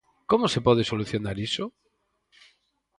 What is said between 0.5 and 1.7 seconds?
se pode solucionar iso?